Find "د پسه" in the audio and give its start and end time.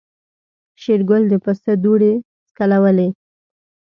1.31-1.73